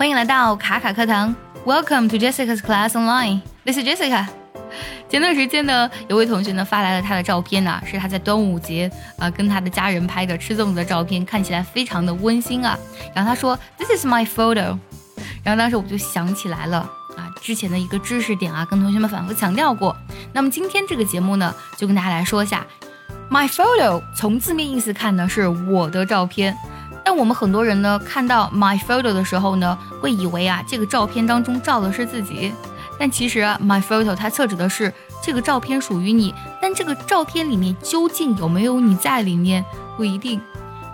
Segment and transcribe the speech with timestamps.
[0.00, 3.42] 欢迎来到卡卡课堂，Welcome to Jessica's Class Online。
[3.66, 4.24] This is Jessica。
[5.10, 12.78] 前段时间呢，有位同学呢发来了他的照片呐，是他在端午节啊跟他的家人拍的吃粽子的照片，看起来非常的温馨啊。
[13.14, 14.78] 然后他说，This is my photo。
[15.44, 16.78] 然后当时我就想起来了
[17.18, 19.94] 啊，之前的一个知识点啊，跟同学们反复强调过。
[20.32, 22.66] 那么今天这个节目呢，就跟大家来说一下
[23.30, 26.56] ，my photo 从字面意思看呢，是我的照片。
[27.10, 32.52] 但我们很多人呢，看到 my photo 的时候呢，会以为啊，这个照片当中照的是自己。
[33.00, 39.64] 但其实 my photo 它侧指的是这个照片属于你，但这个照片里面究竟有没有你在里面
[39.96, 40.40] 不一定，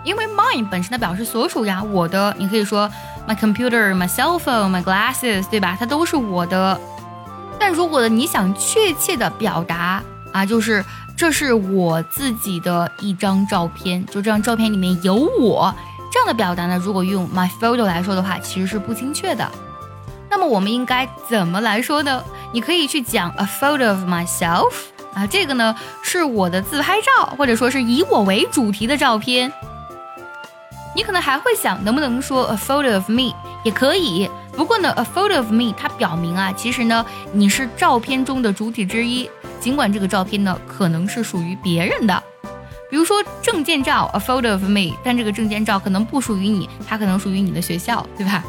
[0.03, 2.89] 因为 mine 本身的表示所属呀，我的，你可以说
[3.27, 5.77] my computer、my cell phone、my glasses，对吧？
[5.79, 6.81] 它都是我的。
[7.59, 10.83] 但如果呢，你想确切的表达啊，就是
[11.15, 15.71] 这是我自己的一张照片，就这张照片里面有我。
[16.11, 19.49] 这样的表达呢，如果用 my photo 来说的话，其实是不精确的。
[20.29, 22.23] 那么我们应该怎么来说呢？
[22.51, 24.71] 你可以去讲 a photo of myself
[25.13, 29.51] 啊，这个呢是我的自拍照，或者说是以我为主题的照片。
[30.95, 33.33] 你可能还会想，能不能说 a photo of me
[33.63, 34.29] 也可以。
[34.53, 42.23] 不过呢，a photo of me 它表明啊，其实呢你是照片中的主体之一，尽管这个照片呢可能是属于别人的。
[42.89, 48.43] 比如说证件照，a photo of me，但这个证件照可能不属于你，它可能属于你的学校，对吧？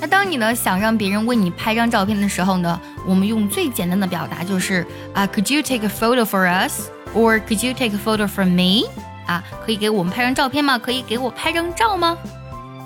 [0.00, 8.88] 那当你呢想让别人为你拍张照片的时候呢，我们用最简单的表达就是啊，Could you take a photo for us？or Could you take a photo for me？
[9.26, 10.78] 啊，可以给我们拍张照片吗？
[10.78, 12.16] 可以给我拍张照吗？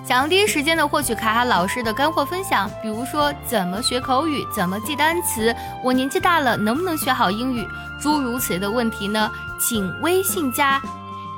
[0.06, 7.66] 想要第一时间的获取卡卡老师的干货分享，比如说怎么学口语，怎么记单词，我年纪大了能不能学好英语？
[8.00, 10.80] 诸如此类的问题呢，请微信加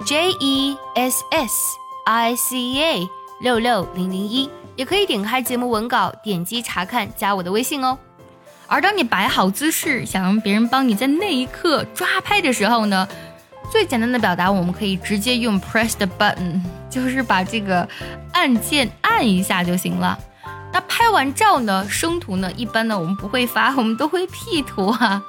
[0.06, 3.08] J E S S I C A
[3.40, 7.98] 六六零零一，也可以点开节目文稿，点击查看，加我的微信哦。
[8.66, 13.08] 而当你摆好姿势，想让别人帮你在那一刻抓拍的时候呢，
[13.70, 17.88] 最简单的表达，我们可以直接用 press the button，就是把这个
[18.32, 20.18] 按键按一下就行了。
[20.72, 25.22] 那拍完照呢，生图呢，一般呢我们不会发，我们都会 P 图啊。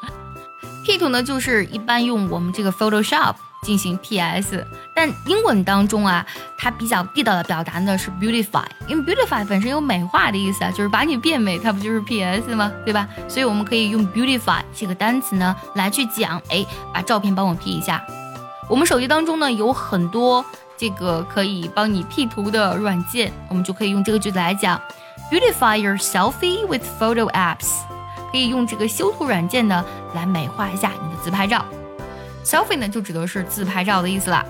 [0.84, 4.66] P 图呢，就是一般用我们这个 Photoshop 进行 PS，
[4.96, 6.26] 但英文当中啊，
[6.58, 12.72] 它比较地道的表达呢是 beautify，因为 beautify 本身有美化的意思啊，就是把你变美，它不就是 PS 吗？
[12.84, 13.08] 对吧？
[13.28, 18.04] 所以我们可以用 beautify 这个单词呢来去讲，哎，把照片帮我 P 一下。
[18.68, 20.44] 我们手机当中呢有很多
[20.78, 24.82] 这个可以帮你 P 图的软件，我们就可以用这个句子来讲
[25.32, 27.91] ，beautify your selfie with photo apps。
[28.32, 29.84] 可以用这个修图软件呢
[30.16, 31.66] 来美化一下你的自拍照
[32.44, 34.46] ，selfie 呢就指的是自拍照的意思啦。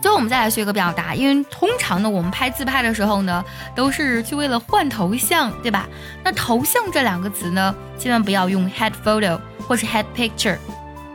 [0.00, 3.44] 最后我们再来学一个表达，因为通常呢我们拍自拍的时候呢
[3.74, 5.88] 都是去为了换头像，对吧？
[6.22, 10.56] 那头像这两个词呢千万不要用 head photo 或是 head picture，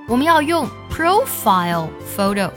[0.07, 1.87] 我们要用 profile
[2.17, 2.51] photo。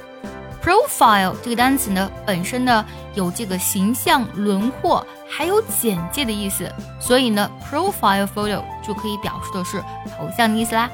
[0.66, 2.84] Profile 这个单词呢本身呢
[3.14, 5.06] 有这个形象轮廓。
[5.28, 9.80] 还有简介的意思，所以呢，profile photo 就可以表示的是
[10.16, 10.88] 头像的意思啦。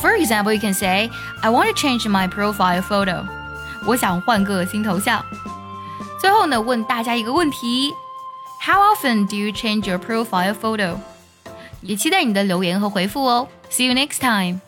[0.00, 1.10] For example, you can say,
[1.42, 3.22] "I want to change my profile photo."
[3.86, 5.22] 我想换个新头像。
[6.18, 7.94] 最后呢，问大家一个问题
[8.64, 10.96] ：How often do you change your profile photo？
[11.82, 13.48] 也期待你的留言和回复哦。
[13.70, 14.60] See you next time.